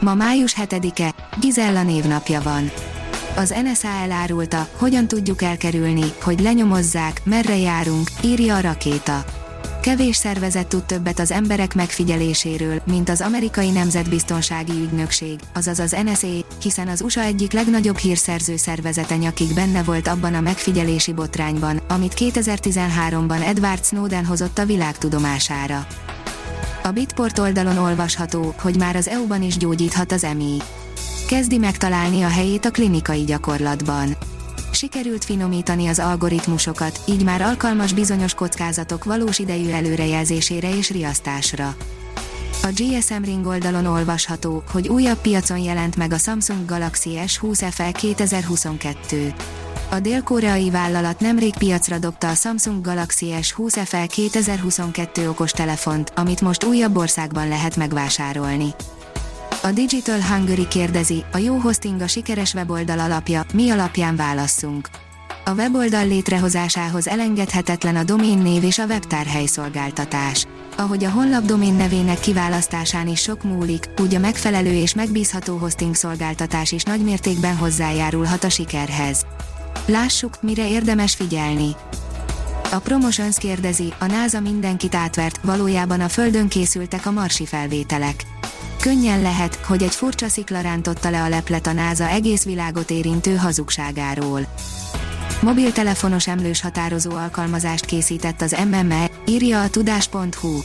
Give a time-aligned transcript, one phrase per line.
[0.00, 2.70] Ma május 7-e, Gizella névnapja van.
[3.36, 9.24] Az NSA elárulta, hogyan tudjuk elkerülni, hogy lenyomozzák, merre járunk, írja a rakéta.
[9.86, 16.26] Kevés szervezet tud többet az emberek megfigyeléséről, mint az amerikai nemzetbiztonsági ügynökség, azaz az NSA,
[16.62, 22.14] hiszen az USA egyik legnagyobb hírszerző szervezete nyakig benne volt abban a megfigyelési botrányban, amit
[22.16, 25.86] 2013-ban Edward Snowden hozott a világ tudomására.
[26.86, 30.56] A Bitport oldalon olvasható, hogy már az EU-ban is gyógyíthat az EMI.
[31.28, 34.16] Kezdi megtalálni a helyét a klinikai gyakorlatban.
[34.72, 41.76] Sikerült finomítani az algoritmusokat, így már alkalmas bizonyos kockázatok valós idejű előrejelzésére és riasztásra.
[42.62, 47.90] A GSM Ring oldalon olvasható, hogy újabb piacon jelent meg a Samsung Galaxy S20 FE
[47.90, 49.34] 2022.
[49.88, 56.64] A dél-koreai vállalat nemrég piacra dobta a Samsung Galaxy S20 FE 2022 okostelefont, amit most
[56.64, 58.74] újabb országban lehet megvásárolni.
[59.62, 64.88] A Digital Hungary kérdezi, a jó hosting a sikeres weboldal alapja, mi alapján válasszunk.
[65.44, 70.46] A weboldal létrehozásához elengedhetetlen a név és a webtárhely szolgáltatás.
[70.76, 75.94] Ahogy a honlap domén nevének kiválasztásán is sok múlik, úgy a megfelelő és megbízható hosting
[75.94, 79.26] szolgáltatás is nagymértékben hozzájárulhat a sikerhez.
[79.86, 81.76] Lássuk, mire érdemes figyelni.
[82.72, 88.24] A Promotions kérdezi, a NASA mindenkit átvert, valójában a Földön készültek a marsi felvételek.
[88.80, 93.36] Könnyen lehet, hogy egy furcsa szikla rántotta le a leplet a NASA egész világot érintő
[93.36, 94.46] hazugságáról.
[95.42, 100.60] Mobiltelefonos emlős határozó alkalmazást készített az MME, írja a tudás.hu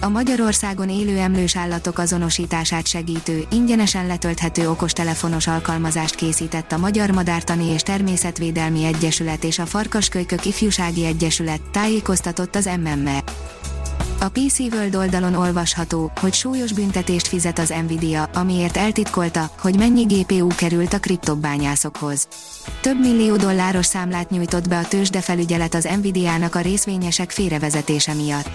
[0.00, 7.66] a Magyarországon élő emlős állatok azonosítását segítő, ingyenesen letölthető okostelefonos alkalmazást készített a Magyar Madártani
[7.66, 13.22] és Természetvédelmi Egyesület és a Farkaskölykök Ifjúsági Egyesület, tájékoztatott az MME.
[14.20, 20.02] A PC World oldalon olvasható, hogy súlyos büntetést fizet az Nvidia, amiért eltitkolta, hogy mennyi
[20.02, 22.28] GPU került a kriptobányászokhoz.
[22.80, 28.50] Több millió dolláros számlát nyújtott be a tőzsdefelügyelet az Nvidia-nak a részvényesek félrevezetése miatt.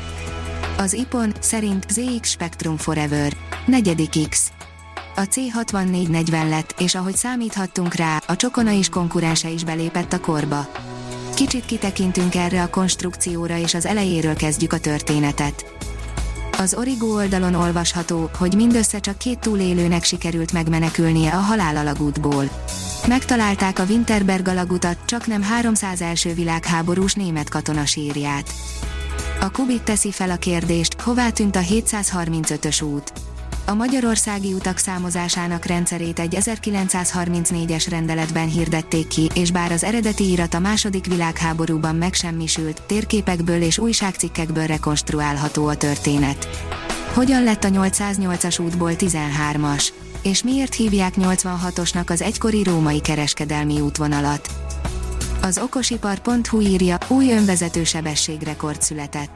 [0.78, 3.34] Az IPON szerint ZX Spectrum Forever.
[3.66, 4.52] Negyedik X.
[5.16, 10.68] A C6440 lett, és ahogy számíthattunk rá, a Csokona is konkurense is belépett a korba.
[11.36, 15.66] Kicsit kitekintünk erre a konstrukcióra és az elejéről kezdjük a történetet.
[16.58, 22.50] Az Origo oldalon olvasható, hogy mindössze csak két túlélőnek sikerült megmenekülnie a halálalagútból.
[23.08, 28.54] Megtalálták a Winterberg alagutat, csak nem 300 első világháborús német katona sírját.
[29.44, 33.14] A Kubit teszi fel a kérdést, hová tűnt a 735-ös út.
[33.66, 40.54] A magyarországi utak számozásának rendszerét egy 1934-es rendeletben hirdették ki, és bár az eredeti írat
[40.54, 46.48] a második világháborúban megsemmisült, térképekből és újságcikkekből rekonstruálható a történet.
[47.14, 49.88] Hogyan lett a 808-as útból 13-as?
[50.22, 54.63] És miért hívják 86-osnak az egykori római kereskedelmi útvonalat?
[55.46, 59.30] Az okosipar.hu írja, új önvezető sebességrekord született.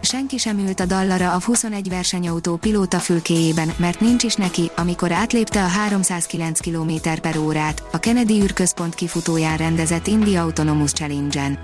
[0.00, 5.12] Senki sem ült a dallara a 21 versenyautó pilóta fülkéjében, mert nincs is neki, amikor
[5.12, 11.58] átlépte a 309 km per órát, a Kennedy űrközpont kifutóján rendezett India Autonomous Challenge-en.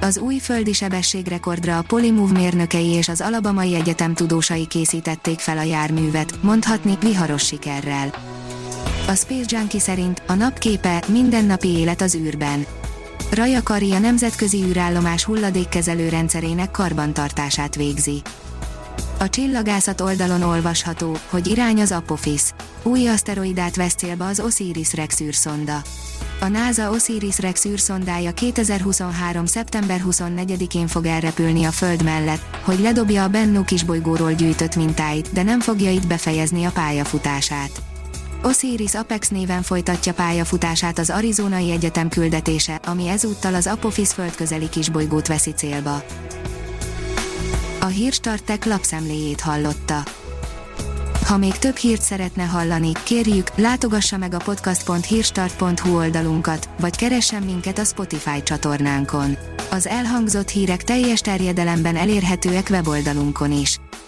[0.00, 5.62] Az új földi sebességrekordra a Polymove mérnökei és az Alabamai Egyetem tudósai készítették fel a
[5.62, 8.14] járművet, mondhatni viharos sikerrel.
[9.08, 12.66] A Space Junkie szerint a napképe mindennapi élet az űrben
[13.34, 18.22] Raja Kari a nemzetközi űrállomás hulladékkezelő rendszerének karbantartását végzi.
[19.18, 22.42] A csillagászat oldalon olvasható, hogy irány az Apophis.
[22.82, 25.82] Új aszteroidát vesz célba az Osiris-Rex űrszonda.
[26.40, 29.46] A NASA Osiris-Rex űrszondája 2023.
[29.46, 35.42] szeptember 24-én fog elrepülni a Föld mellett, hogy ledobja a Bennu kisbolygóról gyűjtött mintáit, de
[35.42, 37.91] nem fogja itt befejezni a pályafutását.
[38.42, 45.26] Osiris Apex néven folytatja pályafutását az Arizonai Egyetem küldetése, ami ezúttal az Apophis földközeli kisbolygót
[45.26, 46.02] veszi célba.
[47.80, 50.02] A Hírstartek lapszemléjét hallotta.
[51.26, 57.78] Ha még több hírt szeretne hallani, kérjük, látogassa meg a podcast.hírstart.hu oldalunkat, vagy keressen minket
[57.78, 59.36] a Spotify csatornánkon.
[59.70, 63.80] Az elhangzott hírek teljes terjedelemben elérhetőek weboldalunkon is.